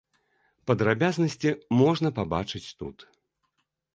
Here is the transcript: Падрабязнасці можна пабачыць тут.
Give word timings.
Падрабязнасці 0.71 1.51
можна 1.81 2.11
пабачыць 2.19 2.65
тут. 2.79 2.97